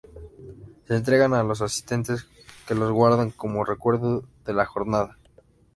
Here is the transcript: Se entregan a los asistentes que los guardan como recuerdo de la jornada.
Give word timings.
Se 0.87 0.95
entregan 0.95 1.35
a 1.35 1.43
los 1.43 1.61
asistentes 1.61 2.25
que 2.67 2.73
los 2.73 2.91
guardan 2.91 3.29
como 3.29 3.63
recuerdo 3.63 4.23
de 4.45 4.53
la 4.55 4.65
jornada. 4.65 5.19